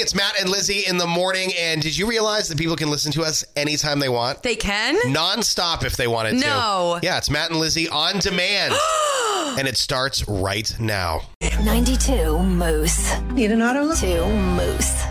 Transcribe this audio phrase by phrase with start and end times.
[0.00, 1.52] It's Matt and Lizzie in the morning.
[1.58, 4.42] And did you realize that people can listen to us anytime they want?
[4.42, 4.96] They can?
[5.12, 6.46] Non-stop if they wanted to.
[6.46, 6.98] No.
[7.02, 8.72] Yeah, it's Matt and Lizzie on demand.
[9.58, 11.20] and it starts right now.
[11.62, 13.20] 92 Moose.
[13.32, 13.98] Need an auto look?
[13.98, 15.04] 2 Moose.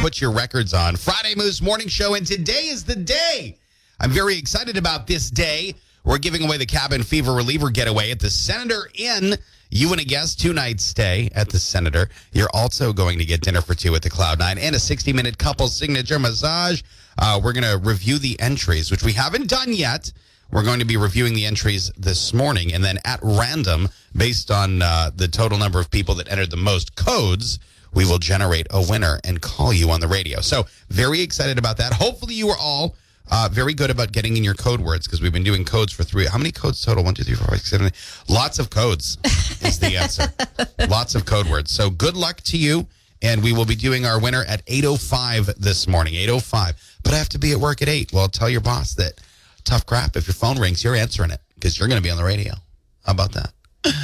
[0.00, 0.94] put your records on.
[0.94, 3.56] Friday Moose Morning Show, and today is the day.
[3.98, 5.74] I'm very excited about this day.
[6.04, 9.36] We're giving away the cabin fever reliever getaway at the Senator Inn.
[9.70, 12.08] You and a guest, two nights stay at the Senator.
[12.32, 15.12] You're also going to get dinner for two at the Cloud Nine and a 60
[15.12, 16.82] minute couple signature massage.
[17.18, 20.10] Uh, we're going to review the entries, which we haven't done yet.
[20.50, 24.80] We're going to be reviewing the entries this morning, and then at random, based on
[24.80, 27.58] uh, the total number of people that entered the most codes,
[27.92, 30.40] we will generate a winner and call you on the radio.
[30.40, 31.92] So, very excited about that.
[31.92, 32.96] Hopefully, you are all
[33.30, 36.04] uh, very good about getting in your code words because we've been doing codes for
[36.04, 36.26] three.
[36.26, 37.04] How many codes total?
[37.04, 37.86] One, two, three, four, five, six, seven.
[37.86, 38.24] eight.
[38.28, 39.18] Lots of codes
[39.62, 40.32] is the answer.
[40.88, 41.70] Lots of code words.
[41.70, 42.86] So, good luck to you.
[43.20, 46.14] And we will be doing our winner at 8.05 this morning.
[46.14, 47.00] 8.05.
[47.02, 48.12] But I have to be at work at 8.
[48.12, 49.14] Well, tell your boss that
[49.64, 50.14] tough crap.
[50.14, 52.54] If your phone rings, you're answering it because you're going to be on the radio.
[53.04, 53.52] How about that?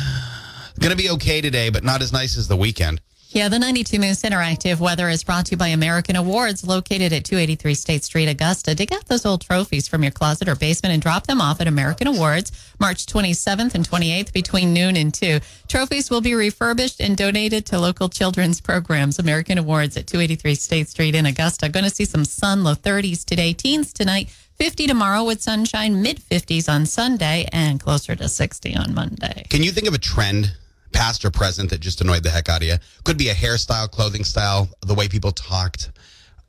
[0.80, 3.00] Going to be okay today, but not as nice as the weekend.
[3.34, 7.24] Yeah, the 92 Moose Interactive Weather is brought to you by American Awards, located at
[7.24, 8.77] 283 State Street, Augusta.
[8.77, 11.66] Dig out those old trophies from your closet or basement and drop them off at
[11.66, 15.40] American Awards, March 27th and 28th between noon and 2.
[15.66, 19.18] Trophies will be refurbished and donated to local children's programs.
[19.18, 21.68] American Awards at 283 State Street in Augusta.
[21.68, 24.30] Going to see some sun, low 30s today, teens tonight.
[24.58, 29.44] 50 tomorrow with sunshine, mid 50s on Sunday, and closer to 60 on Monday.
[29.50, 30.55] Can you think of a trend,
[30.94, 32.76] past or present, that just annoyed the heck out of you?
[33.04, 35.90] Could be a hairstyle, clothing style, the way people talked,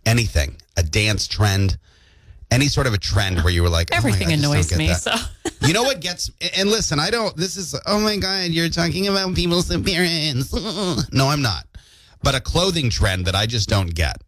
[0.05, 1.77] anything, a dance trend,
[2.51, 4.77] any sort of a trend where you were like, oh Everything God, just don't annoys
[4.77, 4.87] me.
[4.87, 5.01] that.
[5.01, 5.15] So
[5.67, 9.07] you know what gets, and listen, I don't, this is, oh my God, you're talking
[9.07, 10.53] about people's appearance.
[11.11, 11.65] No, I'm not.
[12.23, 14.21] But a clothing trend that I just don't get.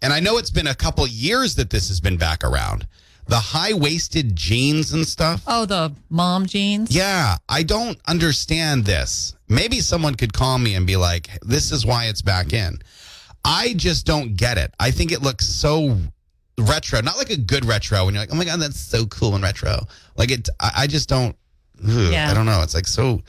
[0.00, 2.86] And I know it's been a couple years that this has been back around.
[3.26, 5.42] The high waisted jeans and stuff.
[5.46, 6.94] Oh, the mom jeans?
[6.94, 9.34] Yeah, I don't understand this.
[9.48, 12.78] Maybe someone could call me and be like, this is why it's back in.
[13.44, 14.74] I just don't get it.
[14.78, 15.96] I think it looks so
[16.58, 19.34] retro, not like a good retro when you're like, oh my God, that's so cool
[19.34, 19.78] and retro.
[20.16, 21.36] Like it, I, I just don't,
[21.82, 22.30] ugh, Yeah.
[22.30, 22.62] I don't know.
[22.62, 23.20] It's like so,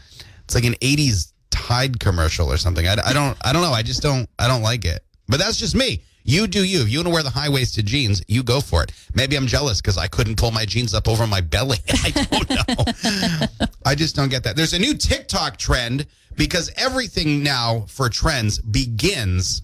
[0.43, 2.87] it's like an 80s Tide commercial or something.
[2.87, 3.71] I, I don't, I don't know.
[3.71, 5.05] I just don't, I don't like it.
[5.27, 6.01] But that's just me.
[6.23, 6.81] You do you.
[6.81, 8.91] If you want to wear the high waisted jeans, you go for it.
[9.13, 11.77] Maybe I'm jealous because I couldn't pull my jeans up over my belly.
[11.89, 13.57] I don't know.
[13.85, 14.55] I just don't get that.
[14.55, 19.63] There's a new TikTok trend because everything now for trends begins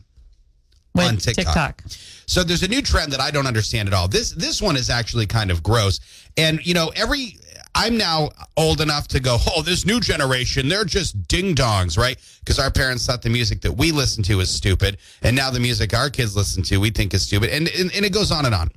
[0.94, 1.84] With on TikTok.
[2.26, 4.08] So there's a new trend that I don't understand at all.
[4.08, 6.00] This this one is actually kind of gross.
[6.38, 7.40] And you know, every
[7.76, 12.18] I'm now old enough to go, oh, this new generation, they're just ding dongs, right?
[12.40, 15.60] Because our parents thought the music that we listen to is stupid, and now the
[15.60, 18.46] music our kids listen to we think is stupid, and and, and it goes on
[18.46, 18.70] and on.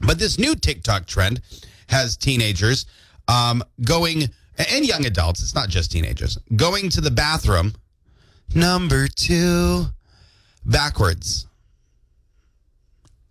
[0.00, 1.40] But this new TikTok trend
[1.88, 2.86] has teenagers
[3.28, 4.24] um, going
[4.70, 5.42] and young adults.
[5.42, 7.74] It's not just teenagers going to the bathroom.
[8.54, 9.86] Number two,
[10.64, 11.46] backwards.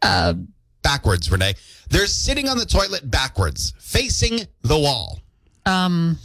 [0.02, 0.36] Uh,
[0.84, 1.56] backwards, Renee.
[1.90, 5.20] They're sitting on the toilet backwards, facing the wall.
[5.66, 6.18] um,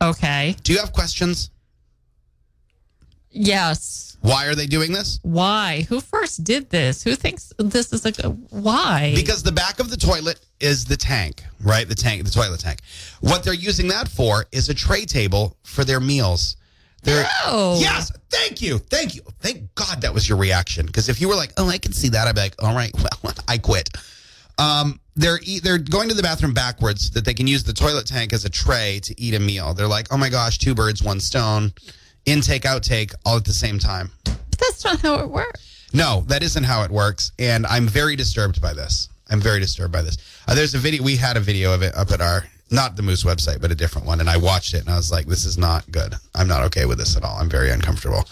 [0.00, 0.56] okay.
[0.64, 1.50] Do you have questions?
[3.30, 4.16] Yes.
[4.20, 5.18] Why are they doing this?
[5.22, 5.86] Why?
[5.88, 7.02] Who first did this?
[7.02, 8.46] Who thinks this is a good?
[8.50, 9.12] Why?
[9.16, 11.88] Because the back of the toilet is the tank, right?
[11.88, 12.80] The tank, the toilet tank.
[13.20, 16.56] What they're using that for is a tray table for their meals.
[17.02, 17.80] They're, Oh.
[17.80, 20.86] Yes, thank you, thank you, thank God that was your reaction.
[20.86, 22.92] Because if you were like, "Oh, I can see that," I'd be like, "All right,
[23.22, 23.88] well, I quit."
[24.58, 28.32] Um, they're they're going to the bathroom backwards that they can use the toilet tank
[28.32, 29.74] as a tray to eat a meal.
[29.74, 31.72] They're like, "Oh my gosh, two birds, one stone."
[32.24, 34.12] Intake, outtake, all at the same time.
[34.24, 35.88] That's not how it works.
[35.92, 39.08] No, that isn't how it works, and I'm very disturbed by this.
[39.28, 40.18] I'm very disturbed by this.
[40.46, 41.02] Uh, there's a video.
[41.02, 43.74] We had a video of it up at our not the Moose website, but a
[43.74, 46.14] different one, and I watched it, and I was like, "This is not good.
[46.34, 47.36] I'm not okay with this at all.
[47.36, 48.24] I'm very uncomfortable."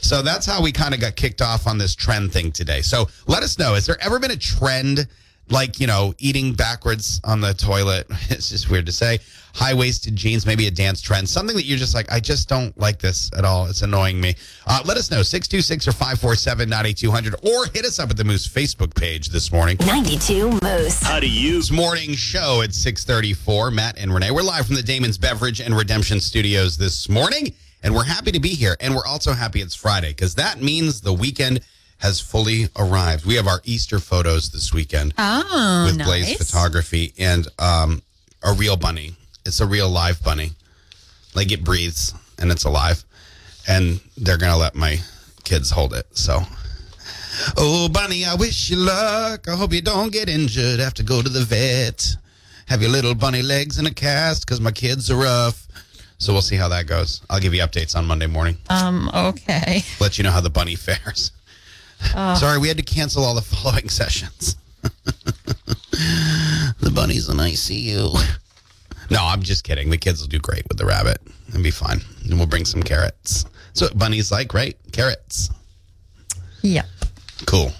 [0.00, 2.82] So that's how we kind of got kicked off on this trend thing today.
[2.82, 5.06] So let us know: has there ever been a trend
[5.50, 8.06] like you know eating backwards on the toilet?
[8.30, 9.18] It's just weird to say.
[9.54, 12.76] High waisted jeans, maybe a dance trend, something that you're just like, I just don't
[12.76, 13.66] like this at all.
[13.66, 14.34] It's annoying me.
[14.66, 18.48] Uh, let us know 626 or 547 98200 or hit us up at the Moose
[18.48, 19.76] Facebook page this morning.
[19.86, 21.00] 92 Moose.
[21.00, 21.58] How do you?
[21.58, 23.70] This morning show at 634.
[23.70, 24.32] Matt and Renee.
[24.32, 27.54] We're live from the Damon's Beverage and Redemption Studios this morning,
[27.84, 28.76] and we're happy to be here.
[28.80, 31.60] And we're also happy it's Friday because that means the weekend
[31.98, 33.24] has fully arrived.
[33.24, 36.06] We have our Easter photos this weekend Oh, with nice.
[36.06, 38.02] Blaze Photography and um,
[38.42, 39.14] a real bunny.
[39.46, 40.52] It's a real live bunny.
[41.34, 43.04] Like it breathes and it's alive.
[43.66, 44.98] And they're going to let my
[45.44, 46.06] kids hold it.
[46.16, 46.40] So
[47.56, 49.48] Oh, Bunny, I wish you luck.
[49.48, 50.78] I hope you don't get injured.
[50.80, 52.16] Have to go to the vet.
[52.68, 55.66] Have your little bunny legs in a cast because my kids are rough.
[56.18, 57.20] So we'll see how that goes.
[57.28, 58.56] I'll give you updates on Monday morning.
[58.70, 59.82] Um, okay.
[60.00, 61.32] Let you know how the bunny fares.
[62.38, 64.56] Sorry, we had to cancel all the following sessions.
[66.80, 68.38] the bunny's in ICU.
[69.10, 69.90] No, I'm just kidding.
[69.90, 71.18] The kids will do great with the rabbit.
[71.48, 72.00] It'll be fine.
[72.24, 73.44] And we'll bring some carrots.
[73.74, 74.76] So bunnies like, right?
[74.92, 75.50] Carrots.
[76.62, 76.86] Yep.
[77.46, 77.72] Cool.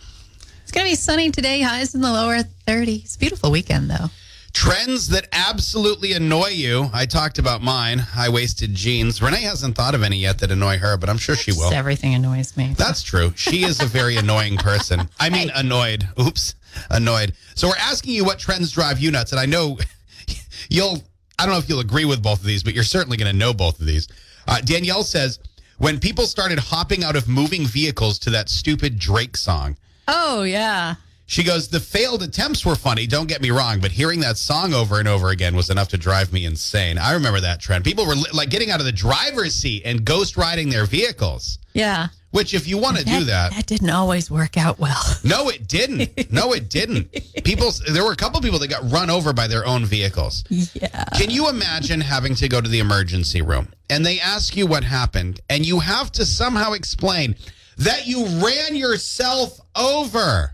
[0.62, 3.18] It's going to be sunny today, highs in the lower 30s.
[3.18, 4.10] Beautiful weekend, though.
[4.54, 6.88] Trends that absolutely annoy you.
[6.92, 7.98] I talked about mine.
[7.98, 9.20] High waisted jeans.
[9.20, 11.64] Renee hasn't thought of any yet that annoy her, but I'm sure she will.
[11.64, 12.72] Just everything annoys me.
[12.78, 13.32] That's true.
[13.36, 15.10] She is a very annoying person.
[15.18, 16.08] I mean, annoyed.
[16.18, 16.54] Oops,
[16.88, 17.32] annoyed.
[17.56, 19.76] So we're asking you what trends drive you nuts, and I know
[20.70, 21.02] you'll.
[21.36, 23.36] I don't know if you'll agree with both of these, but you're certainly going to
[23.36, 24.06] know both of these.
[24.46, 25.40] Uh, Danielle says
[25.78, 29.76] when people started hopping out of moving vehicles to that stupid Drake song.
[30.06, 30.94] Oh, yeah.
[31.26, 34.74] She goes, the failed attempts were funny, don't get me wrong, but hearing that song
[34.74, 36.98] over and over again was enough to drive me insane.
[36.98, 37.82] I remember that trend.
[37.84, 42.08] People were like getting out of the driver's seat and ghost riding their vehicles, Yeah.
[42.30, 45.02] which, if you want to do that, That didn't always work out well.
[45.24, 46.30] no, it didn't.
[46.30, 47.10] No, it didn't.
[47.42, 50.44] People, there were a couple people that got run over by their own vehicles.
[50.50, 51.04] Yeah.
[51.16, 54.84] Can you imagine having to go to the emergency room and they ask you what
[54.84, 57.34] happened and you have to somehow explain
[57.78, 60.53] that you ran yourself over?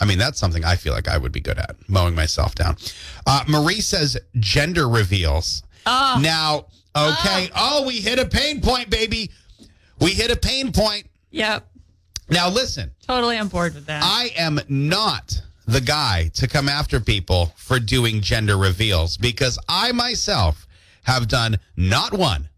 [0.00, 2.76] I mean, that's something I feel like I would be good at, mowing myself down.
[3.26, 5.62] Uh, Marie says gender reveals.
[5.86, 6.18] Oh.
[6.20, 7.50] Now, okay.
[7.54, 9.30] Oh, we hit a pain point, baby.
[10.00, 11.06] We hit a pain point.
[11.30, 11.66] Yep.
[12.28, 12.90] Now, listen.
[13.06, 14.02] Totally on board with that.
[14.04, 19.92] I am not the guy to come after people for doing gender reveals because I
[19.92, 20.66] myself
[21.04, 22.48] have done not one,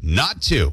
[0.00, 0.72] not two,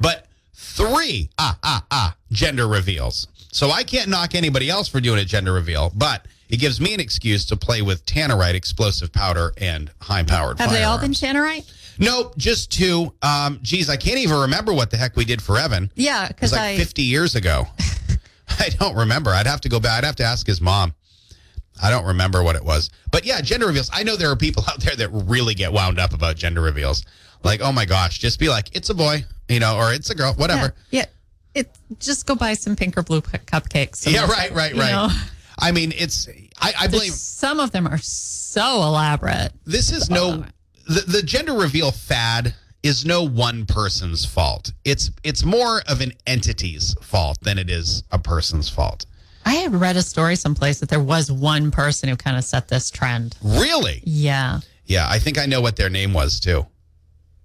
[0.00, 3.28] but three ah ah ah gender reveals.
[3.54, 6.92] So I can't knock anybody else for doing a gender reveal, but it gives me
[6.92, 10.58] an excuse to play with tannerite, explosive powder, and high-powered.
[10.58, 11.12] Have they all been.
[11.12, 11.72] Tannerite?
[11.96, 13.14] Nope, just two.
[13.22, 15.92] Um, geez, I can't even remember what the heck we did for Evan.
[15.94, 17.68] Yeah, because like I 50 years ago.
[18.48, 19.30] I don't remember.
[19.30, 19.98] I'd have to go back.
[19.98, 20.92] I'd have to ask his mom.
[21.80, 22.90] I don't remember what it was.
[23.12, 23.88] But yeah, gender reveals.
[23.92, 27.04] I know there are people out there that really get wound up about gender reveals.
[27.44, 30.16] Like, oh my gosh, just be like, it's a boy, you know, or it's a
[30.16, 30.74] girl, whatever.
[30.90, 31.02] Yeah.
[31.02, 31.06] yeah.
[31.54, 31.70] It
[32.00, 34.10] just go buy some pink or blue cu- cupcakes.
[34.10, 34.90] Yeah, right, right, right.
[34.90, 35.08] know,
[35.58, 36.28] I mean, it's,
[36.60, 39.52] I, I blame, some of them are so elaborate.
[39.64, 40.44] this is no,
[40.86, 44.72] the, the gender reveal fad is no one person's fault.
[44.84, 49.06] It's, it's more of an entity's fault than it is a person's fault.
[49.46, 52.68] I had read a story someplace that there was one person who kind of set
[52.68, 53.36] this trend.
[53.42, 54.02] Really?
[54.04, 54.60] Yeah.
[54.86, 56.66] Yeah, I think I know what their name was too.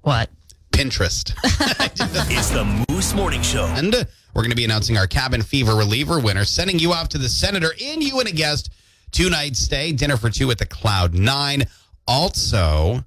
[0.02, 0.30] What?
[0.72, 1.34] Pinterest.
[2.32, 3.66] It's the Moose Morning Show.
[3.66, 3.94] And
[4.34, 7.28] we're going to be announcing our cabin fever reliever winner, sending you off to the
[7.30, 8.72] senator and you and a guest
[9.12, 11.66] two night stay, dinner for two at the Cloud Nine.
[12.08, 13.04] Also,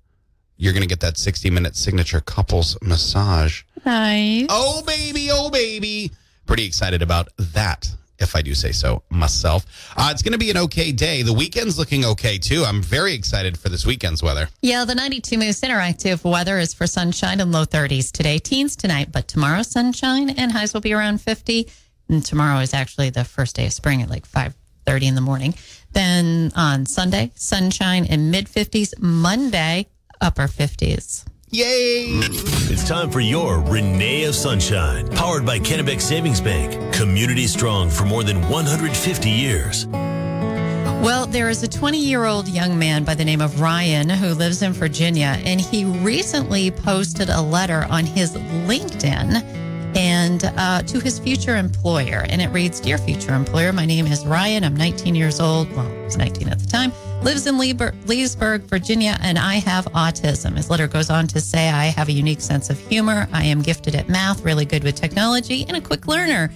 [0.56, 3.62] you're going to get that 60 minute signature couples massage.
[3.84, 4.46] Nice.
[4.48, 5.28] Oh, baby.
[5.30, 6.12] Oh, baby.
[6.46, 7.88] Pretty excited about that.
[8.22, 9.66] If I do say so myself,
[9.96, 11.22] uh, it's going to be an okay day.
[11.22, 12.64] The weekend's looking okay too.
[12.64, 14.48] I'm very excited for this weekend's weather.
[14.60, 18.38] Yeah, the 92 Moose Interactive weather is for sunshine and low 30s today.
[18.38, 21.68] Teens tonight, but tomorrow sunshine and highs will be around 50.
[22.08, 25.54] And tomorrow is actually the first day of spring at like 5:30 in the morning.
[25.92, 28.92] Then on Sunday, sunshine and mid 50s.
[28.98, 29.88] Monday,
[30.20, 31.24] upper 50s.
[31.54, 32.06] Yay!
[32.72, 36.94] It's time for your Renee of Sunshine, powered by Kennebec Savings Bank.
[36.94, 39.86] Community strong for more than 150 years.
[39.86, 44.28] Well, there is a 20 year old young man by the name of Ryan who
[44.28, 49.42] lives in Virginia, and he recently posted a letter on his LinkedIn
[49.94, 52.24] and uh, to his future employer.
[52.30, 54.64] And it reads Dear future employer, my name is Ryan.
[54.64, 55.70] I'm 19 years old.
[55.72, 56.94] Well, I was 19 at the time.
[57.22, 60.56] Lives in Leesburg, Virginia, and I have autism.
[60.56, 63.28] His letter goes on to say I have a unique sense of humor.
[63.32, 66.50] I am gifted at math, really good with technology, and a quick learner.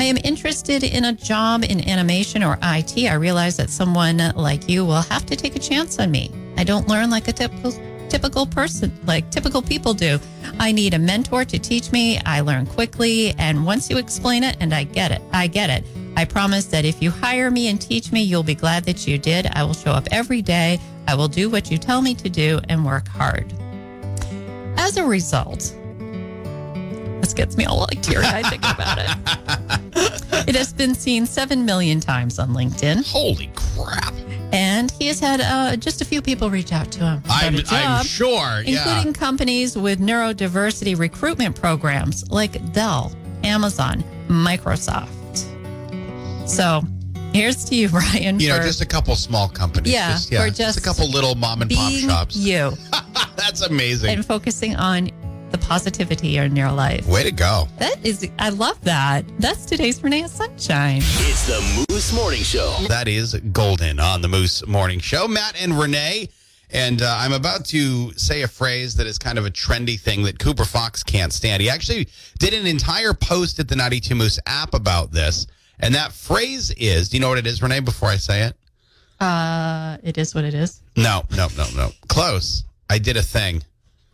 [0.00, 2.98] I am interested in a job in animation or IT.
[3.08, 6.32] I realize that someone like you will have to take a chance on me.
[6.56, 7.72] I don't learn like a typical
[8.08, 10.18] typical person, like typical people do.
[10.58, 12.18] I need a mentor to teach me.
[12.26, 15.86] I learn quickly, and once you explain it and I get it, I get it.
[16.16, 19.18] I promise that if you hire me and teach me, you'll be glad that you
[19.18, 19.46] did.
[19.54, 20.78] I will show up every day.
[21.08, 23.52] I will do what you tell me to do and work hard.
[24.76, 25.74] As a result,
[27.20, 30.48] this gets me all like teary eyed thinking about it.
[30.48, 34.12] It has been seen 7 million times on LinkedIn, Holy crap.
[34.52, 37.22] and he has had uh, just a few people reach out to him.
[37.28, 38.62] I'm, job, I'm sure.
[38.62, 38.76] Yeah.
[38.86, 43.12] Including companies with neurodiversity recruitment programs like Dell,
[43.44, 45.10] Amazon, Microsoft.
[46.52, 46.82] So
[47.32, 48.38] here's to you, Ryan.
[48.38, 49.92] You know, for just a couple small companies.
[49.92, 52.36] Yeah, just, yeah, or just, just a couple little mom and pop shops.
[52.36, 52.72] you
[53.36, 54.10] That's amazing.
[54.10, 55.10] and focusing on
[55.50, 57.06] the positivity in your life.
[57.06, 57.68] Way to go.
[57.78, 59.24] That is, I love that.
[59.38, 60.98] That's today's Renee Sunshine.
[60.98, 62.74] It's the Moose Morning Show.
[62.88, 65.26] That is golden on the Moose Morning Show.
[65.28, 66.28] Matt and Renee.
[66.70, 70.22] And uh, I'm about to say a phrase that is kind of a trendy thing
[70.22, 71.62] that Cooper Fox can't stand.
[71.62, 75.46] He actually did an entire post at the 92 Moose app about this.
[75.80, 78.56] And that phrase is do you know what it is, Renee, before I say it?
[79.20, 80.80] Uh, it is what it is.
[80.96, 81.90] No, no, no, no.
[82.08, 82.64] Close.
[82.90, 83.62] I did a thing.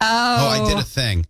[0.00, 1.26] Oh, Oh, I did a thing.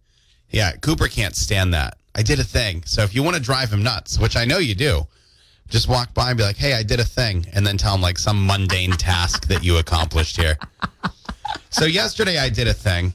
[0.51, 1.97] Yeah, Cooper can't stand that.
[2.15, 2.83] I did a thing.
[2.87, 5.07] So if you want to drive him nuts, which I know you do,
[5.69, 8.01] just walk by and be like, "Hey, I did a thing," and then tell him
[8.01, 10.59] like some mundane task that you accomplished here.
[11.71, 13.15] So yesterday I did a thing.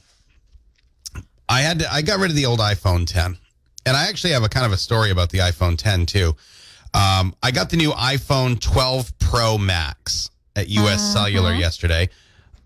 [1.48, 3.36] I had to, I got rid of the old iPhone 10,
[3.86, 6.36] and I actually have a kind of a story about the iPhone 10 too.
[6.94, 12.08] Um, I got the new iPhone 12 Pro Max at US Cellular yesterday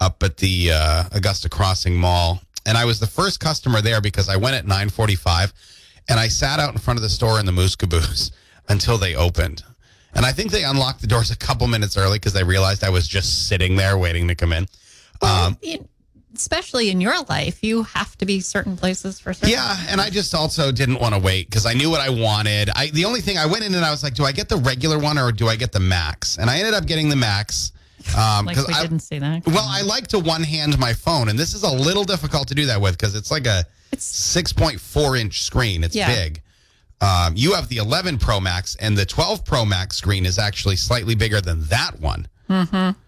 [0.01, 4.29] up at the uh, Augusta Crossing Mall, and I was the first customer there because
[4.29, 5.53] I went at 9:45,
[6.09, 8.31] and I sat out in front of the store in the Moose Caboose
[8.69, 9.65] until they opened.
[10.15, 12.91] And I think they unlocked the doors a couple minutes early because they realized I
[12.91, 14.67] was just sitting there waiting to come in.
[15.23, 15.89] Um, in-
[16.39, 19.51] especially in your life, you have to be certain places for certain.
[19.51, 22.71] Yeah, and I just also didn't want to wait because I knew what I wanted.
[22.75, 24.57] I the only thing I went in and I was like, do I get the
[24.57, 26.39] regular one or do I get the max?
[26.39, 27.73] And I ended up getting the max
[28.17, 29.45] um, because we I didn't see that.
[29.47, 32.55] well, I like to one hand my phone, and this is a little difficult to
[32.55, 35.83] do that with because it's like a It's- six point four inch screen.
[35.85, 36.09] It's Yeah.
[36.15, 36.43] big.
[37.01, 40.75] Um, you have the 11 Pro Max, and the 12 Pro Max screen is actually
[40.77, 42.27] slightly bigger than that one.
[42.51, 42.99] Mm-hmm.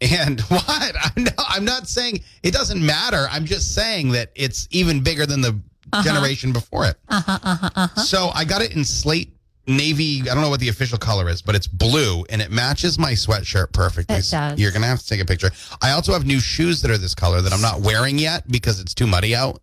[0.00, 0.94] And what?
[1.02, 3.26] I'm not, I'm not saying it doesn't matter.
[3.30, 5.60] I'm just saying that it's even bigger than the
[6.02, 6.96] generation before it.
[7.08, 8.00] Uh-huh, uh-huh, uh-huh.
[8.00, 9.34] So I got it in slate
[9.66, 10.22] navy.
[10.22, 13.12] I don't know what the official color is, but it's blue and it matches my
[13.12, 14.16] sweatshirt perfectly.
[14.16, 14.58] It does.
[14.58, 15.50] You're gonna have to take a picture.
[15.82, 18.80] I also have new shoes that are this color that I'm not wearing yet because
[18.80, 19.60] it's too muddy out.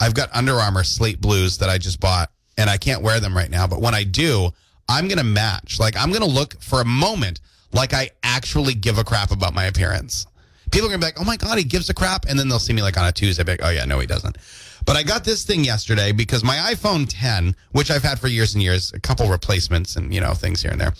[0.00, 3.34] I've got Under Armour slate blues that I just bought, and I can't wear them
[3.36, 3.66] right now.
[3.66, 4.50] But when I do,
[4.88, 5.78] I'm gonna match.
[5.80, 7.40] Like I'm gonna look for a moment
[7.72, 10.26] like I actually give a crap about my appearance.
[10.70, 12.58] People are gonna be like, "Oh my god, he gives a crap," and then they'll
[12.58, 14.36] see me like on a Tuesday, be like, "Oh yeah, no, he doesn't."
[14.84, 18.54] But I got this thing yesterday because my iPhone 10, which I've had for years
[18.54, 20.94] and years, a couple replacements and you know things here and there,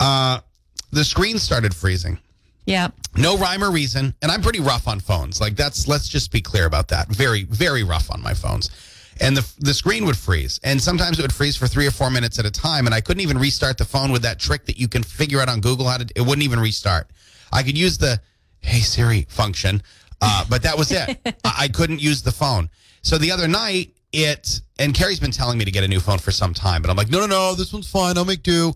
[0.00, 0.40] uh,
[0.90, 2.18] the screen started freezing.
[2.66, 2.88] Yeah.
[3.16, 4.14] No rhyme or reason.
[4.22, 5.40] And I'm pretty rough on phones.
[5.40, 7.08] Like that's let's just be clear about that.
[7.08, 8.70] Very, very rough on my phones.
[9.20, 10.60] And the the screen would freeze.
[10.64, 12.86] And sometimes it would freeze for three or four minutes at a time.
[12.86, 15.48] And I couldn't even restart the phone with that trick that you can figure out
[15.48, 17.10] on Google how to it wouldn't even restart.
[17.52, 18.20] I could use the
[18.60, 19.82] Hey Siri function,
[20.20, 21.18] uh, but that was it.
[21.44, 22.70] I, I couldn't use the phone.
[23.02, 26.18] So the other night it and Carrie's been telling me to get a new phone
[26.18, 28.16] for some time, but I'm like, no, no, no, this one's fine.
[28.16, 28.72] I'll make do.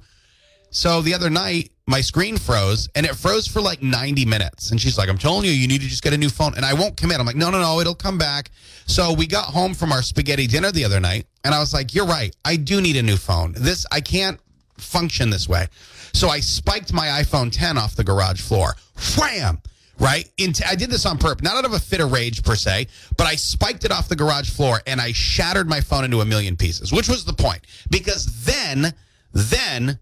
[0.71, 4.71] So the other night, my screen froze and it froze for like 90 minutes.
[4.71, 6.55] And she's like, I'm telling you, you need to just get a new phone.
[6.55, 7.19] And I won't commit.
[7.19, 8.51] I'm like, no, no, no, it'll come back.
[8.87, 11.95] So we got home from our spaghetti dinner the other night and I was like,
[11.95, 12.35] you're right.
[12.45, 13.55] I do need a new phone.
[13.57, 14.39] This, I can't
[14.77, 15.67] function this way.
[16.13, 18.77] So I spiked my iPhone 10 off the garage floor.
[19.17, 19.61] Wham!
[19.99, 20.31] Right?
[20.39, 22.87] Into, I did this on purpose, not out of a fit of rage per se,
[23.17, 26.25] but I spiked it off the garage floor and I shattered my phone into a
[26.25, 27.63] million pieces, which was the point.
[27.91, 28.95] Because then,
[29.33, 29.99] then,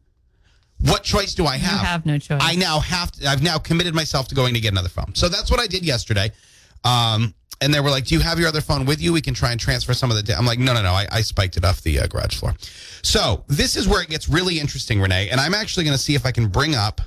[0.80, 1.80] what choice do I have?
[1.80, 2.40] I have no choice.
[2.42, 5.14] I now have to, I've now committed myself to going to get another phone.
[5.14, 6.30] So that's what I did yesterday.
[6.84, 9.12] Um, and they were like, "Do you have your other phone with you?
[9.12, 10.36] We can try and transfer some of the." Da-.
[10.36, 10.92] I'm like, "No, no, no.
[10.92, 12.54] I, I spiked it off the uh, garage floor."
[13.02, 15.30] So this is where it gets really interesting, Renee.
[15.30, 17.00] And I'm actually going to see if I can bring up.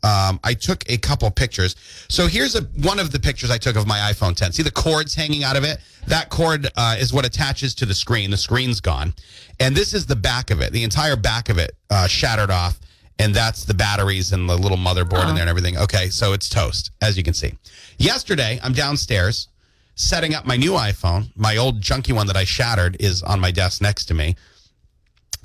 [0.00, 1.74] Um, I took a couple pictures.
[2.08, 4.52] So here's a one of the pictures I took of my iPhone 10.
[4.52, 5.78] See the cords hanging out of it?
[6.06, 8.30] That cord uh, is what attaches to the screen.
[8.30, 9.14] The screen's gone,
[9.58, 10.72] and this is the back of it.
[10.72, 12.78] The entire back of it uh, shattered off,
[13.18, 15.76] and that's the batteries and the little motherboard in there and everything.
[15.76, 17.54] Okay, so it's toast, as you can see.
[17.98, 19.48] Yesterday, I'm downstairs
[19.96, 21.30] setting up my new iPhone.
[21.34, 24.36] My old junky one that I shattered is on my desk next to me.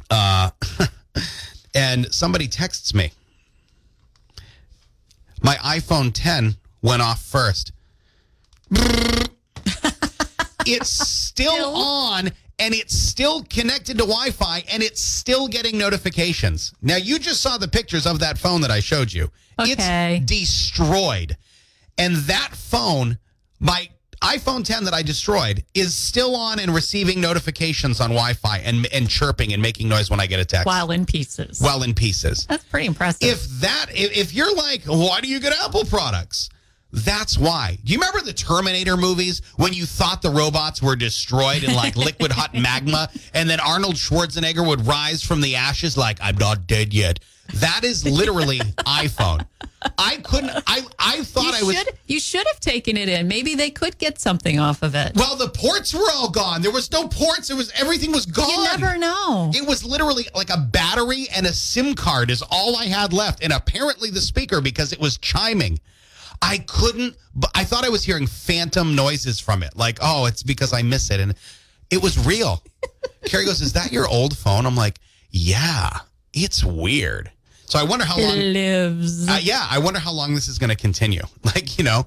[0.09, 0.51] Uh,
[1.75, 3.11] and somebody texts me.
[5.41, 7.71] My iPhone 10 went off first.
[10.65, 16.73] it's still on and it's still connected to Wi Fi and it's still getting notifications.
[16.81, 19.29] Now, you just saw the pictures of that phone that I showed you.
[19.59, 20.17] Okay.
[20.17, 21.37] It's destroyed.
[21.97, 23.17] And that phone,
[23.59, 23.89] my
[24.21, 28.87] iPhone 10 that I destroyed, is still on and receiving notifications on Wi Fi and,
[28.93, 30.65] and chirping and making noise when I get a text.
[30.65, 31.59] While in pieces.
[31.61, 33.27] Well, in pieces That's pretty impressive.
[33.27, 36.49] if that if, if you're like why do you get apple products
[36.95, 41.63] that's why do you remember the terminator movies when you thought the robots were destroyed
[41.63, 46.19] in like liquid hot magma and then arnold schwarzenegger would rise from the ashes like
[46.21, 47.19] i'm not dead yet
[47.55, 48.59] That is literally
[49.03, 49.45] iPhone.
[49.97, 50.51] I couldn't.
[50.65, 51.75] I I thought You I was.
[51.75, 53.27] should you should have taken it in.
[53.27, 55.11] Maybe they could get something off of it.
[55.15, 56.61] Well, the ports were all gone.
[56.61, 57.49] There was no ports.
[57.49, 58.49] It was everything was gone.
[58.49, 59.51] You never know.
[59.53, 63.43] It was literally like a battery and a SIM card is all I had left,
[63.43, 65.79] and apparently the speaker because it was chiming.
[66.43, 67.15] I couldn't.
[67.35, 69.75] But I thought I was hearing phantom noises from it.
[69.75, 71.33] Like, oh, it's because I miss it, and
[71.89, 72.61] it was real.
[73.25, 74.99] Carrie goes, "Is that your old phone?" I'm like,
[75.31, 75.89] "Yeah,
[76.33, 77.31] it's weird."
[77.65, 78.37] So I wonder how long.
[78.37, 79.27] It lives.
[79.27, 81.23] Uh, yeah, I wonder how long this is going to continue.
[81.43, 82.05] Like, you know,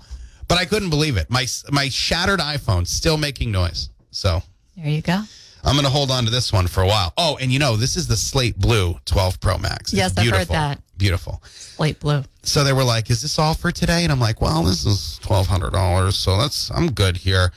[0.48, 1.30] but I couldn't believe it.
[1.30, 3.90] My my shattered iPhone still making noise.
[4.10, 4.42] So
[4.76, 5.22] there you go.
[5.66, 7.12] I'm going to hold on to this one for a while.
[7.18, 9.92] Oh, and you know, this is the Slate Blue 12 Pro Max.
[9.92, 10.80] It's Yes, I've heard that.
[10.96, 11.42] Beautiful.
[11.78, 12.22] Light blue.
[12.42, 15.18] So they were like, "Is this all for today?" And I'm like, "Well, this is
[15.22, 17.52] twelve hundred dollars, so that's I'm good here."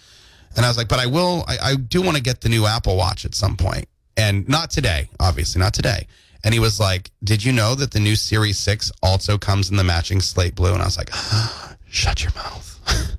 [0.58, 1.46] And I was like, "But I will.
[1.48, 3.88] I, I do want to get the new Apple Watch at some point,
[4.18, 6.08] and not today, obviously, not today."
[6.44, 9.78] And he was like, "Did you know that the new Series Six also comes in
[9.78, 11.12] the matching slate blue?" And I was like,
[11.89, 13.16] "Shut your mouth."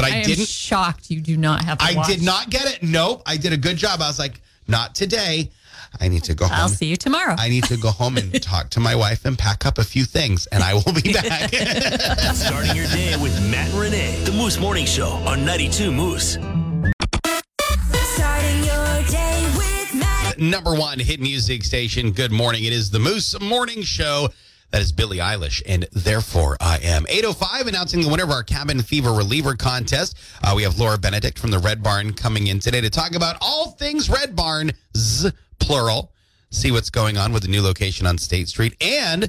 [0.00, 0.46] but I, I, didn't.
[0.48, 1.80] shocked you do not have.
[1.80, 2.06] a I watch.
[2.08, 2.82] did not get it.
[2.82, 3.22] Nope.
[3.26, 4.00] I did a good job.
[4.00, 5.50] I was like, "Not today."
[6.00, 6.56] I need to go home.
[6.56, 7.34] I'll see you tomorrow.
[7.36, 10.04] I need to go home and talk to my wife and pack up a few
[10.04, 11.52] things, and I will be back.
[12.34, 14.22] Starting your day with Matt and Renee.
[14.24, 16.38] The Moose Morning Show on 92 Moose.
[17.92, 20.38] Starting your day with Matt.
[20.38, 22.12] number one hit music station.
[22.12, 22.64] Good morning.
[22.64, 24.28] It is the Moose Morning Show.
[24.70, 28.80] That is Billie Eilish, and therefore I am 805 announcing the winner of our Cabin
[28.82, 30.16] Fever Reliever contest.
[30.44, 33.36] Uh, we have Laura Benedict from the Red Barn coming in today to talk about
[33.40, 36.12] all things Red Barn, z plural.
[36.50, 39.28] See what's going on with the new location on State Street, and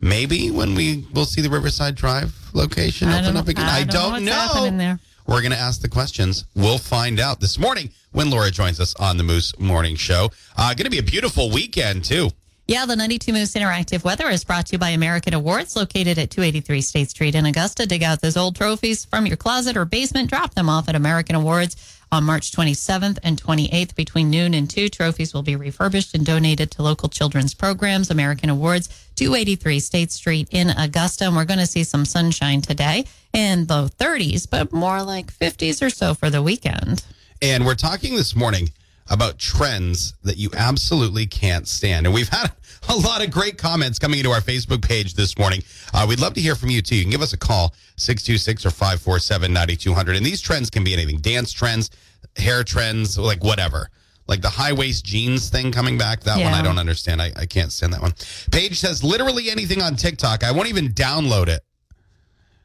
[0.00, 3.64] maybe when we will see the Riverside Drive location I open up again.
[3.64, 4.98] I I don't know don't know.
[5.26, 6.44] We're going to ask the questions.
[6.54, 10.30] We'll find out this morning when Laura joins us on the Moose Morning Show.
[10.56, 12.30] Uh, going to be a beautiful weekend, too.
[12.68, 16.30] Yeah, the 92 Moose Interactive Weather is brought to you by American Awards, located at
[16.30, 17.86] 283 State Street in Augusta.
[17.86, 21.34] Dig out those old trophies from your closet or basement, drop them off at American
[21.34, 24.90] Awards on March 27th and 28th between noon and 2.
[24.90, 28.12] Trophies will be refurbished and donated to local children's programs.
[28.12, 31.24] American Awards, 283 State Street in Augusta.
[31.24, 35.84] And we're going to see some sunshine today in the 30s, but more like 50s
[35.84, 37.02] or so for the weekend.
[37.40, 38.70] And we're talking this morning
[39.10, 42.06] about trends that you absolutely can't stand.
[42.06, 42.52] And we've had
[42.88, 45.62] a lot of great comments coming into our Facebook page this morning.
[45.92, 46.96] Uh, we'd love to hear from you too.
[46.96, 50.16] You can give us a call, 626 or 547 9200.
[50.16, 51.90] And these trends can be anything dance trends,
[52.36, 53.88] hair trends, like whatever.
[54.28, 56.20] Like the high waist jeans thing coming back.
[56.20, 57.20] That one I don't understand.
[57.20, 58.12] I, I can't stand that one.
[58.52, 60.44] Paige says literally anything on TikTok.
[60.44, 61.62] I won't even download it.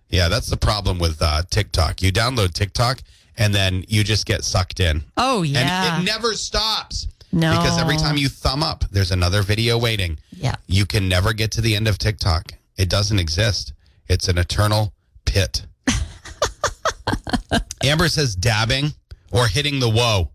[0.10, 2.02] Yeah, that's the problem with uh, TikTok.
[2.02, 3.02] You download TikTok
[3.38, 5.04] and then you just get sucked in.
[5.15, 5.95] Oh, yeah.
[5.95, 7.08] And it never stops.
[7.32, 7.52] No.
[7.52, 10.17] Because every time you thumb up, there's another video waiting.
[10.32, 10.56] Yeah.
[10.67, 12.54] You can never get to the end of TikTok.
[12.78, 13.73] It doesn't exist.
[14.08, 14.93] It's an eternal
[15.26, 15.65] pit.
[17.84, 18.93] Amber says dabbing
[19.32, 20.32] or hitting the whoa.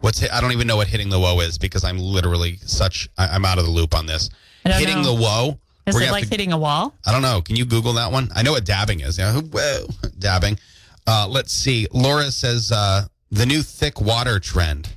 [0.00, 3.08] What's hit, I don't even know what hitting the whoa is because I'm literally such
[3.18, 4.30] I, I'm out of the loop on this.
[4.64, 5.14] Hitting know.
[5.14, 5.58] the whoa.
[5.86, 6.94] Is it like to- hitting a wall?
[7.06, 7.40] I don't know.
[7.40, 8.30] Can you Google that one?
[8.34, 9.18] I know what dabbing is.
[9.18, 9.86] Yeah, whoa,
[10.18, 10.58] dabbing.
[11.06, 11.86] Uh, let's see.
[11.92, 14.88] Laura says uh, the new thick water trend.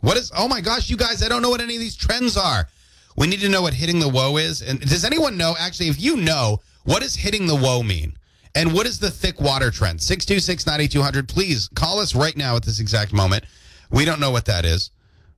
[0.00, 0.30] What is?
[0.36, 1.22] Oh my gosh, you guys!
[1.22, 2.68] I don't know what any of these trends are.
[3.16, 4.60] We need to know what hitting the whoa is.
[4.62, 5.54] And does anyone know?
[5.58, 8.16] Actually, if you know, what does hitting the whoa mean?
[8.54, 10.00] And what is the thick water trend?
[10.00, 11.28] 626 9200.
[11.28, 13.44] Please call us right now at this exact moment.
[13.90, 14.90] We don't know what that is.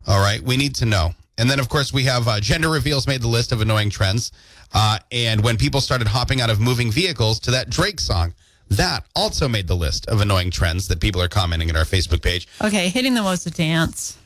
[0.06, 0.40] All right.
[0.40, 1.14] We need to know.
[1.38, 4.32] And then, of course, we have uh, gender reveals made the list of annoying trends.
[4.72, 8.34] Uh, and when people started hopping out of moving vehicles to that Drake song,
[8.70, 12.22] that also made the list of annoying trends that people are commenting at our Facebook
[12.22, 12.48] page.
[12.62, 14.18] Okay, hitting the was a dance.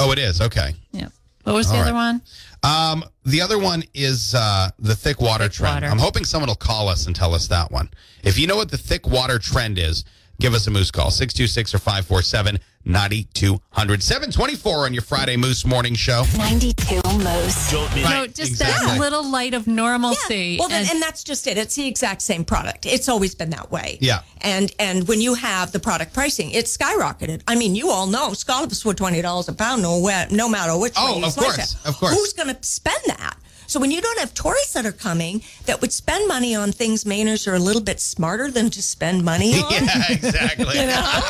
[0.00, 0.40] Oh, it is.
[0.40, 0.74] Okay.
[0.92, 1.08] Yeah.
[1.44, 2.20] What was the All other right.
[2.20, 2.22] one?
[2.62, 5.74] Um, the other one is uh, the thick water Thick trend.
[5.74, 5.86] water.
[5.86, 7.90] I'm hoping someone will call us and tell us that one.
[8.22, 10.04] If you know what the thick water trend is,
[10.42, 14.02] give us a moose call 626 or 547 9200.
[14.02, 16.24] 724 on your Friday Moose Morning Show.
[16.36, 17.70] 92 Moose.
[17.70, 18.02] Don't miss.
[18.04, 18.88] No, just exactly.
[18.88, 20.56] that little light of normalcy.
[20.58, 21.56] Well, then, and- and that's just it.
[21.58, 22.84] It's the exact same product.
[22.84, 23.98] It's always been that way.
[24.00, 24.22] Yeah.
[24.40, 27.42] And and when you have the product pricing, it's skyrocketed.
[27.46, 30.00] I mean, you all know scallops were twenty dollars a pound, no
[30.32, 31.88] no matter which Oh, way you of slice course, it.
[31.88, 32.14] of course.
[32.14, 33.36] Who's going to spend that?
[33.72, 37.04] So when you don't have tourists that are coming that would spend money on things
[37.04, 39.72] Mainers are a little bit smarter than to spend money on.
[39.72, 40.78] Yeah, exactly.
[40.78, 41.20] you know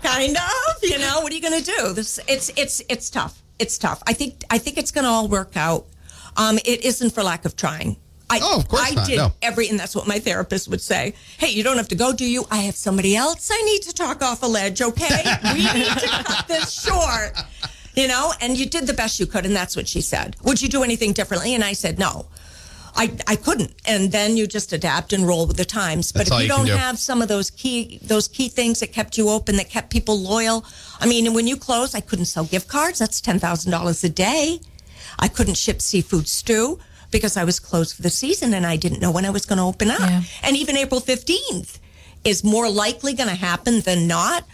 [0.00, 3.42] kind of you know what are you going to do this it's it's it's tough
[3.58, 5.86] it's tough i think i think it's going to all work out
[6.36, 7.96] um it isn't for lack of trying
[8.30, 9.32] I, Oh, of course I not, did no.
[9.42, 11.12] every, and that's what my therapist would say.
[11.36, 12.46] Hey, you don't have to go, do you?
[12.50, 15.22] I have somebody else I need to talk off a ledge, okay?
[15.52, 17.36] We need to cut this short,
[17.94, 18.32] you know?
[18.40, 20.36] And you did the best you could, and that's what she said.
[20.42, 21.54] Would you do anything differently?
[21.54, 22.26] And I said, no.
[22.94, 23.72] I, I couldn't.
[23.86, 26.12] And then you just adapt and roll with the times.
[26.12, 26.72] But That's if you, you don't do.
[26.72, 30.18] have some of those key those key things that kept you open, that kept people
[30.18, 30.66] loyal.
[31.00, 32.98] I mean, when you close, I couldn't sell gift cards.
[32.98, 34.60] That's ten thousand dollars a day.
[35.18, 39.00] I couldn't ship seafood stew because I was closed for the season and I didn't
[39.00, 40.00] know when I was going to open up.
[40.00, 40.22] Yeah.
[40.42, 41.80] And even April fifteenth
[42.24, 44.44] is more likely going to happen than not.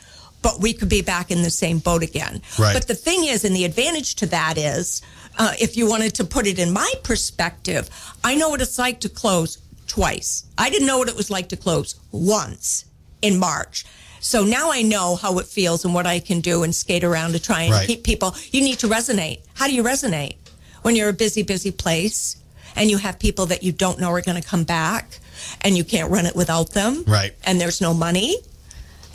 [0.49, 2.41] But we could be back in the same boat again.
[2.59, 2.73] Right.
[2.73, 5.03] But the thing is, and the advantage to that is,
[5.39, 7.91] uh, if you wanted to put it in my perspective,
[8.25, 10.45] I know what it's like to close twice.
[10.57, 12.87] I didn't know what it was like to close once
[13.21, 13.85] in March.
[14.21, 17.33] So now I know how it feels and what I can do and skate around
[17.33, 17.87] to try and Right.
[17.87, 18.35] keep people.
[18.51, 19.41] You need to resonate.
[19.55, 20.37] How do you resonate?
[20.83, 22.37] When you're a busy, busy place
[22.75, 25.19] and you have people that you don't know are going to come back
[25.61, 27.05] and you can't run it without them.
[27.07, 27.33] Right.
[27.45, 28.39] And there's no money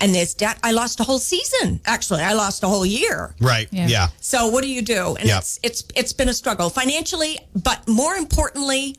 [0.04, 0.60] and this debt.
[0.64, 1.80] I lost a whole season.
[1.86, 3.34] Actually, I lost a whole year.
[3.40, 3.68] Right.
[3.72, 3.88] Yeah.
[3.88, 4.08] Yeah.
[4.20, 5.16] So what do you do?
[5.16, 5.38] And Yeah.
[5.40, 8.98] it's it's it's been a struggle financially, but more importantly,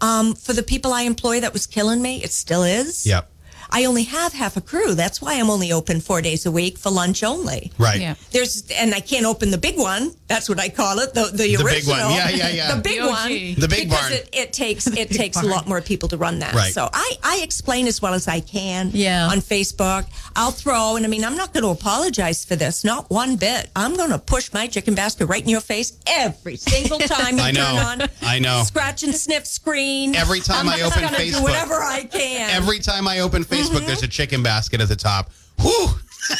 [0.00, 2.22] um, for the people I employ, that was killing me.
[2.22, 3.06] It still is.
[3.06, 3.29] Yep.
[3.72, 4.94] I only have half a crew.
[4.94, 7.72] That's why I'm only open four days a week for lunch only.
[7.78, 8.00] Right.
[8.00, 8.14] Yeah.
[8.32, 10.12] There's and I can't open the big one.
[10.28, 11.14] That's what I call it.
[11.14, 11.66] The the, The original.
[11.66, 11.98] big one.
[12.12, 12.74] Yeah, yeah, yeah.
[12.74, 13.28] The big The one.
[13.28, 14.12] The big because barn.
[14.12, 16.54] It, it takes it takes a lot more people to run that.
[16.54, 16.72] Right.
[16.72, 18.90] So I I explain as well as I can.
[18.92, 19.28] Yeah.
[19.30, 20.06] On Facebook,
[20.36, 22.84] I'll throw and I mean I'm not going to apologize for this.
[22.84, 23.70] Not one bit.
[23.76, 27.42] I'm going to push my chicken basket right in your face every single time you
[27.44, 27.64] I know.
[27.64, 28.02] turn on.
[28.02, 28.06] I know.
[28.22, 28.62] I know.
[28.64, 30.14] Scratch and sniff screen.
[30.14, 32.50] Every time I'm I just open gonna Facebook- do whatever I can.
[32.50, 33.86] Every time I open Facebook, Mm-hmm.
[33.86, 35.30] there's a chicken basket at the top.
[35.60, 35.88] Whew.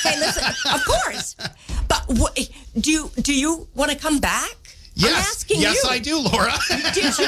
[0.03, 1.37] Hey, listen, of course.
[1.89, 4.57] But wh- do you do you want to come back?
[5.03, 5.29] I'm Yes.
[5.31, 5.91] asking yes, you.
[5.91, 6.53] I do, Laura.
[6.93, 7.27] Did you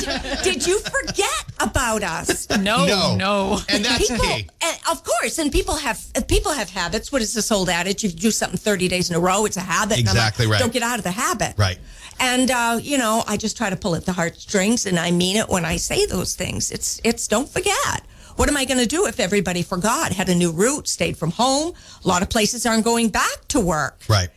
[0.00, 2.48] did, did you forget about us?
[2.50, 3.14] No, no.
[3.16, 3.58] no.
[3.68, 4.48] And that's people, key.
[4.62, 7.12] and of course, and people have people have habits.
[7.12, 8.02] What is this old adage?
[8.04, 9.98] If you do something thirty days in a row, it's a habit.
[10.00, 10.58] And I'm like, Exactly right.
[10.60, 11.54] Don't get out of the habit.
[11.56, 11.78] Right.
[12.18, 15.36] And uh, you know, I just try to pull at the heartstrings, and I mean
[15.36, 16.70] it when I say those things.
[16.72, 18.02] It's it's don't forget.
[18.42, 21.30] What am I going to do if everybody forgot, had a new route, stayed from
[21.30, 21.74] home?
[22.04, 24.02] A lot of places aren't going back to work.
[24.08, 24.30] Right.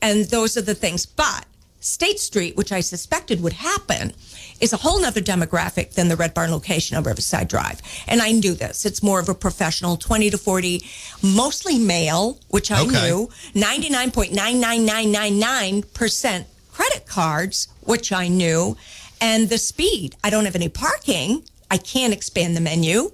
[0.00, 1.04] And those are the things.
[1.04, 1.44] But
[1.78, 4.14] State Street, which I suspected would happen,
[4.62, 7.82] is a whole nother demographic than the Red Barn location on Riverside Drive.
[8.08, 8.86] And I knew this.
[8.86, 10.82] It's more of a professional, 20 to 40,
[11.22, 13.08] mostly male, which I Okay.
[13.08, 18.78] knew, 99.99999% credit cards, which I knew,
[19.20, 20.16] and the speed.
[20.24, 21.42] I don't have any parking.
[21.70, 23.12] I can't expand the menu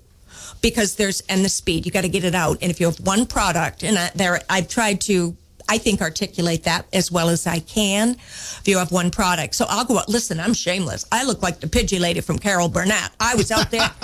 [0.70, 2.58] because there's and the speed you got to get it out.
[2.60, 5.36] And if you have one product and I, there i've tried to
[5.68, 8.10] i think articulate that as well as i can.
[8.10, 9.54] If you have one product.
[9.54, 11.04] So i'll go out listen i'm shameless.
[11.12, 13.10] I look like the pidgey lady from carol burnett.
[13.20, 13.90] I was out there.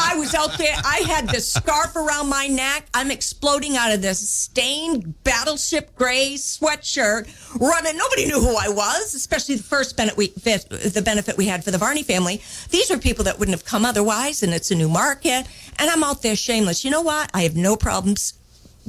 [0.00, 0.74] I was out there.
[0.84, 2.88] I had this scarf around my neck.
[2.94, 7.28] I'm exploding out of this stained battleship gray sweatshirt
[7.60, 7.96] running.
[7.96, 11.70] Nobody knew who i was especially the first benefit we, the benefit we had for
[11.70, 12.40] the varney family.
[12.70, 15.46] These are people that wouldn't have come otherwise and it's a new market.
[15.78, 16.84] And i'm out there shameless.
[16.84, 17.30] You know what?
[17.34, 18.37] I have no problems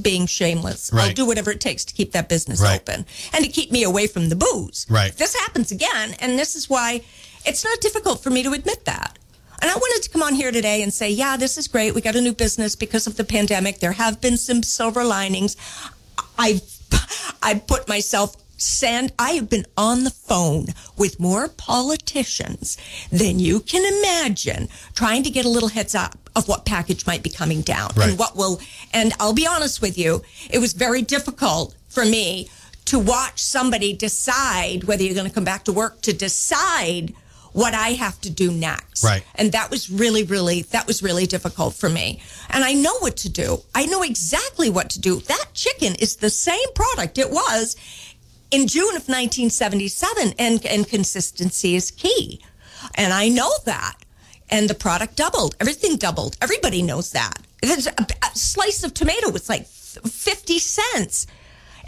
[0.02, 0.92] being shameless.
[0.94, 2.80] I'll do whatever it takes to keep that business Right.
[2.82, 4.86] open and to keep me away from the booze.
[4.90, 5.16] Right.
[5.16, 7.02] This happens again, and this is why
[7.46, 9.18] it's not difficult for me to admit that.
[9.62, 11.94] And I wanted to come on here today and say, yeah, this is great.
[11.94, 13.80] We got a new business because of the pandemic.
[13.80, 15.58] There have been some silver linings.
[16.38, 16.62] I've
[17.44, 20.68] I put myself send I have been on the phone
[20.98, 22.78] with more politicians
[23.12, 27.24] than you can imagine trying to get a little heads up of what package might
[27.24, 28.10] be coming down Right.
[28.10, 28.60] and what will
[28.94, 32.50] and I'll be honest with you it was very difficult for me
[32.86, 37.14] to watch somebody decide whether you're going to come back to work to decide
[37.52, 39.24] what I have to do next Right.
[39.36, 43.18] and that was really really that was really difficult for me and i know what
[43.18, 47.32] to do i know exactly what to do that chicken is the same product it
[47.32, 47.76] was
[48.52, 52.42] in june of 1977 and and consistency is key
[52.96, 53.96] and i know that
[54.50, 57.92] and the product doubled everything doubled everybody knows that There's a,
[58.24, 61.28] a slice of tomato was like 50 cents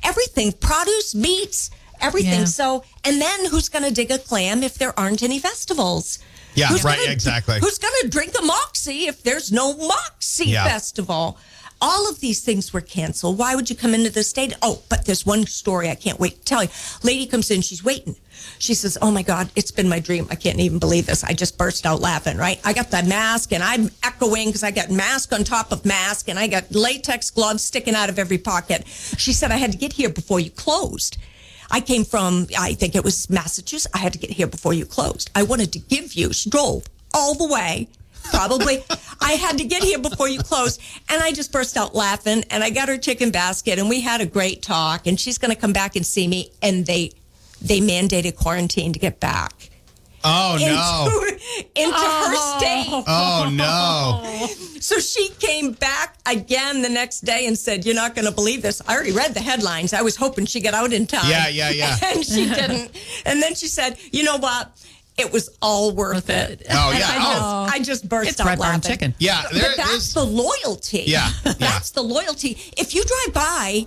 [0.03, 1.69] everything produce meats
[1.99, 2.45] everything Yeah.
[2.45, 6.19] so and then who's going to dig a clam if there aren't any festivals
[6.53, 7.59] Yeah, Who's right, gonna- exactly.
[7.61, 10.65] Who's going to drink a Moxie if there's no Moxie Yeah.
[10.67, 11.37] festival?
[11.81, 13.39] All of these things were canceled.
[13.39, 14.53] Why would you come into the state?
[14.61, 16.69] Oh, but there's one story I can't wait to tell you.
[17.01, 18.15] Lady comes in, she's waiting.
[18.59, 20.27] She says, Oh my God, it's been my dream.
[20.29, 21.23] I can't even believe this.
[21.23, 22.59] I just burst out laughing, right?
[22.63, 26.29] I got the mask and I'm echoing because I got mask on top of mask
[26.29, 28.87] and I got latex gloves sticking out of every pocket.
[28.87, 31.17] She said, I had to get here before you closed.
[31.71, 33.91] I came from, I think it was Massachusetts.
[33.95, 35.31] I had to get here before you closed.
[35.33, 37.87] I wanted to give you, she drove all the way.
[38.31, 38.83] Probably,
[39.19, 42.43] I had to get here before you closed, and I just burst out laughing.
[42.49, 45.07] And I got her chicken basket, and we had a great talk.
[45.07, 46.51] And she's going to come back and see me.
[46.61, 47.11] And they,
[47.61, 49.69] they mandated quarantine to get back.
[50.23, 51.25] Oh, no.
[51.25, 52.57] into, into her oh.
[52.57, 53.03] state.
[53.07, 54.47] Oh, no.
[54.79, 58.61] So she came back again the next day and said, You're not going to believe
[58.61, 58.81] this.
[58.87, 59.93] I already read the headlines.
[59.93, 61.29] I was hoping she'd get out in time.
[61.29, 61.97] Yeah, yeah, yeah.
[62.03, 62.91] And she didn't.
[63.25, 64.71] and then she said, You know what?
[65.17, 66.65] It was all worth it.
[66.69, 67.07] Oh, yeah.
[67.09, 67.65] I, Oh.
[67.65, 68.91] just, I just burst It's out Red Barn laughing.
[68.91, 69.15] chicken.
[69.19, 71.03] Yeah, But that's the loyalty.
[71.07, 71.53] Yeah, yeah.
[71.53, 72.57] That's the loyalty.
[72.77, 73.85] If you drive by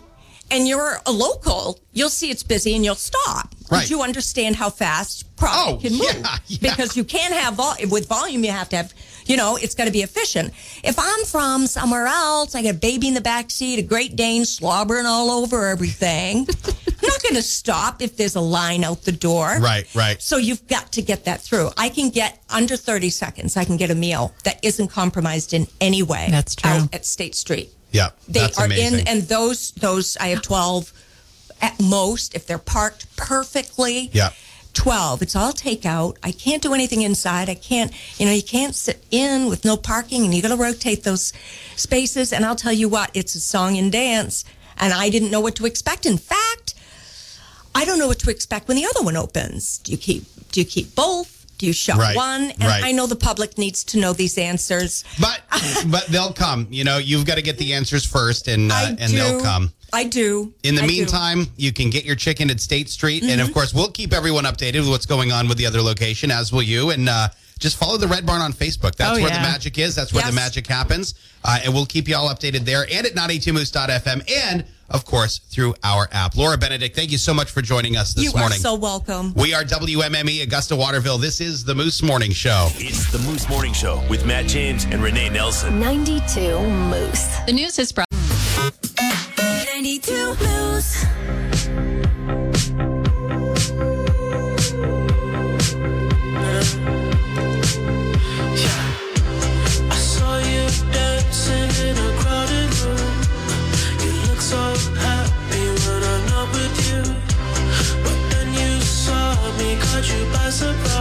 [0.50, 3.54] and you're a local, you'll see it's busy and you'll stop.
[3.70, 3.80] Right.
[3.80, 6.02] But you understand how fast product Oh, can move.
[6.14, 6.70] yeah, yeah.
[6.70, 8.44] Because you can't have vol- with volume.
[8.44, 8.92] You have to have,
[9.26, 10.52] you know, it's got to be efficient.
[10.82, 14.16] If I'm from somewhere else, I got a baby in the back seat, a Great
[14.16, 16.46] Dane slobbering all over everything.
[16.66, 19.58] I'm not going to stop if there's a line out the door.
[19.60, 20.20] Right, right.
[20.22, 21.70] So you've got to get that through.
[21.76, 23.56] I can get under 30 seconds.
[23.56, 26.28] I can get a meal that isn't compromised in any way.
[26.30, 26.70] That's true.
[26.70, 27.70] Out at State Street.
[27.92, 29.00] Yeah, They that's are amazing.
[29.00, 30.92] in, and those those I have 12
[31.62, 34.10] at most if they're parked perfectly.
[34.12, 34.30] Yeah.
[34.74, 35.22] 12.
[35.22, 36.16] It's all takeout.
[36.22, 37.48] I can't do anything inside.
[37.48, 40.56] I can't, you know, you can't sit in with no parking and you got to
[40.56, 41.32] rotate those
[41.76, 42.32] spaces.
[42.32, 44.44] And I'll tell you what, it's a song and dance.
[44.76, 46.04] And I didn't know what to expect.
[46.04, 46.74] In fact,
[47.74, 49.78] I don't know what to expect when the other one opens.
[49.78, 51.33] Do you keep do you keep both?
[51.58, 52.50] Do you shut Right, one?
[52.50, 52.84] And right.
[52.84, 55.04] I know the public needs to know these answers.
[55.20, 55.42] But
[55.88, 56.66] but they'll come.
[56.70, 59.72] You know, you've got to get the answers first, and uh, and they'll come.
[59.92, 60.52] I do.
[60.64, 60.92] In the I do.
[60.92, 63.48] meantime, you can get your chicken at State Street, and Mm-hmm.
[63.48, 66.52] of course, we'll keep everyone updated with what's going on with the other location, as
[66.52, 66.90] will you.
[66.90, 68.94] And uh, just follow the Red Barn on Facebook.
[68.96, 69.94] That's Oh, where the magic is.
[69.94, 71.14] That's where the magic happens,
[71.44, 75.74] uh, and we'll keep you all updated there, and at 92moose.fm, and of course through
[75.82, 76.36] our app.
[76.36, 78.56] Laura Benedict, thank you so much for joining us this you morning.
[78.58, 79.32] are so welcome.
[79.34, 81.16] we are WMME Augusta Waterville.
[81.18, 82.68] This is the Moose Morning Show.
[82.74, 85.80] It's the Moose Morning Show with Matt James and Renee Nelson.
[85.80, 87.38] 92 Moose.
[87.46, 88.03] The news is brought.
[105.04, 107.02] Happy when I'm not with you.
[108.04, 110.93] But then you saw me, caught you by surprise.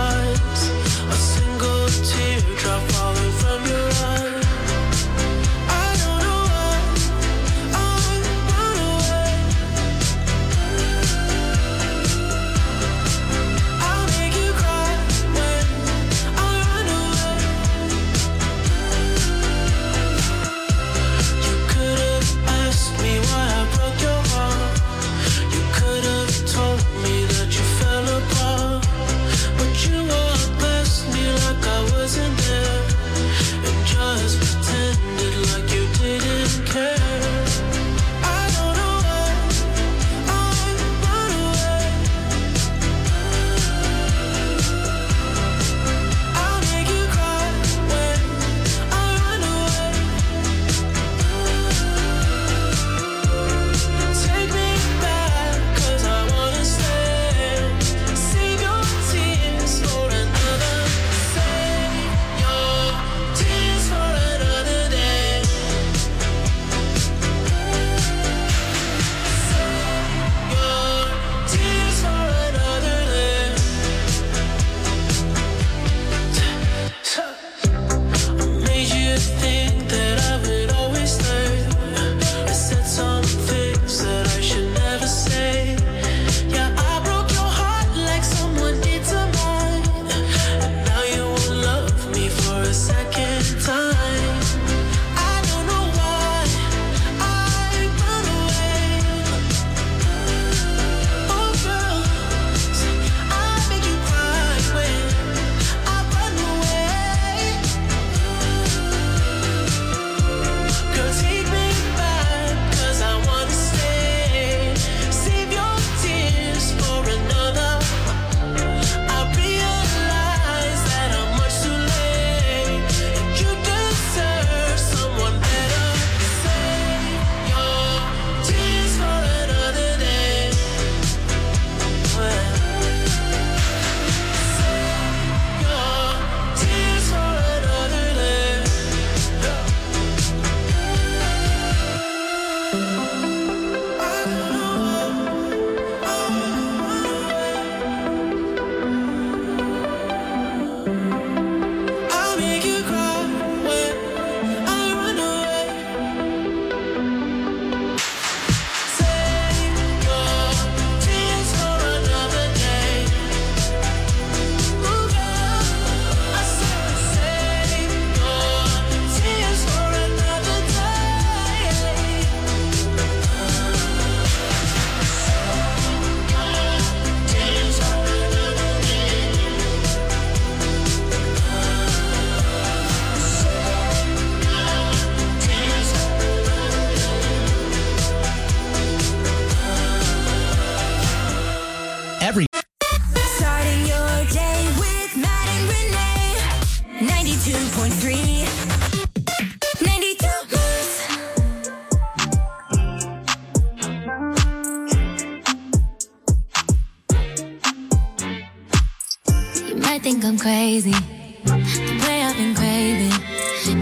[209.93, 213.13] I think I'm crazy, the way I've been craving.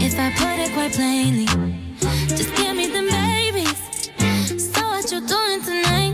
[0.01, 1.45] If I put it quite plainly,
[2.27, 3.79] just give me the babies.
[4.75, 6.13] So what you doing tonight?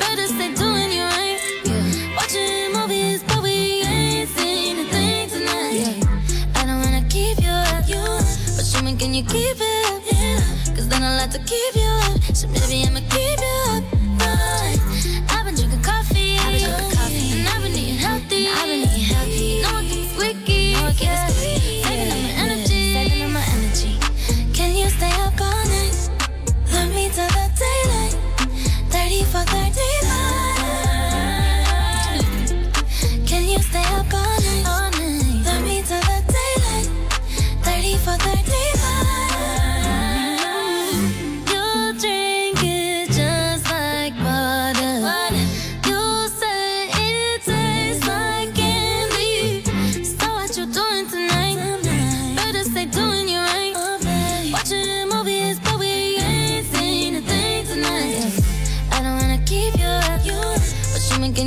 [0.00, 1.38] Better stay doing you right.
[1.66, 2.16] Yeah.
[2.16, 5.74] Watching movies, but we ain't seen a thing tonight.
[5.74, 6.56] Yeah.
[6.56, 8.24] I don't wanna keep you up, you up.
[8.56, 10.02] but show me can you keep it up?
[10.10, 10.74] Yeah.
[10.74, 12.34] Cause then I'll have to keep you up.
[12.34, 12.89] So maybe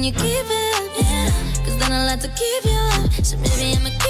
[0.04, 1.32] you keep it up, yeah.
[1.64, 3.24] Cause then I like to keep you up.
[3.24, 4.03] So maybe I'ma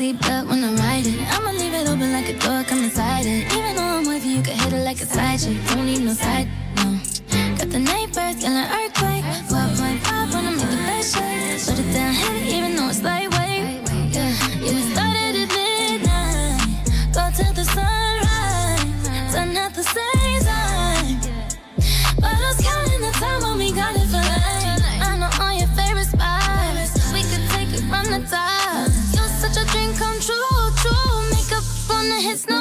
[0.00, 1.20] seat belt when I'm riding.
[1.28, 3.52] I'ma leave it open like a door, come inside it.
[3.52, 5.58] Even though I'm with you, you can hit it like a side chick.
[5.68, 6.98] Don't need no side, no.
[7.58, 8.64] Got the night birds, yelling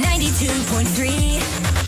[0.00, 1.87] 92.3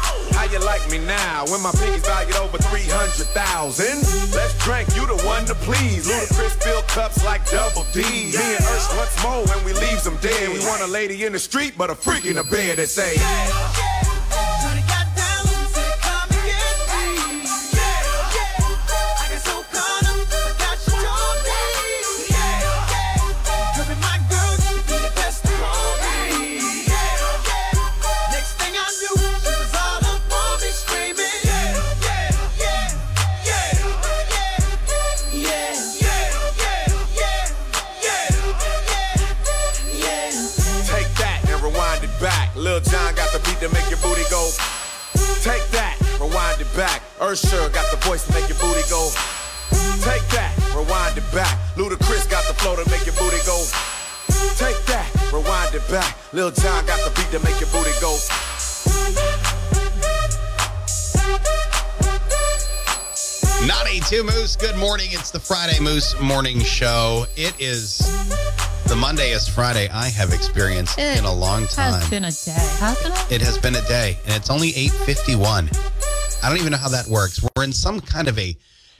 [0.41, 3.85] How you like me now when my piggy's valued over 300,000?
[4.33, 6.09] Let's drink, you the one to please.
[6.09, 8.01] Ludacris fill cups like double D.
[8.01, 10.49] Me and Ursh once more when we leaves them dead.
[10.49, 13.17] We want a lady in the street, but a freak in the bed that say,
[47.31, 47.43] back.
[47.43, 49.09] Usher got the voice to make your booty go.
[50.03, 51.57] Take that, rewind it back.
[51.75, 53.63] Ludacris got the flow to make your booty go.
[54.55, 56.17] Take that, rewind it back.
[56.33, 58.17] Lil Jon got the beat to make your booty go.
[63.61, 65.07] 982 Moose, good morning.
[65.11, 67.25] It's the Friday Moose Morning Show.
[67.37, 67.99] It is
[68.87, 71.93] the Mondayest Friday I have experienced It in a long time.
[71.93, 73.35] It Has been a day, hasn't it?
[73.35, 75.69] It has been a day, and it's only 851.
[76.43, 77.39] I don't even know how that works.
[77.55, 78.57] We're in some kind of a